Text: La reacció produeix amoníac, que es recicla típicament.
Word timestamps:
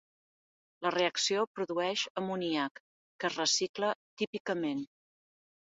La 0.85 0.91
reacció 0.95 1.43
produeix 1.59 2.07
amoníac, 2.23 2.83
que 3.21 3.31
es 3.31 3.39
recicla 3.45 3.95
típicament. 4.23 4.85